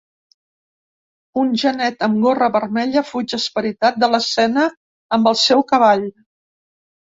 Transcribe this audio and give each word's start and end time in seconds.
Un 1.41 1.51
genet 1.63 2.01
amb 2.07 2.17
gorra 2.23 2.47
vermella 2.57 3.05
fuig 3.11 3.37
esperitat 3.39 4.01
de 4.07 4.11
l’escena 4.15 4.67
amb 5.19 5.33
el 5.35 5.41
seu 5.45 5.65
cavall. 5.75 6.11